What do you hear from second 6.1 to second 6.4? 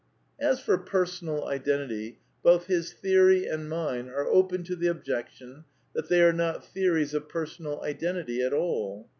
are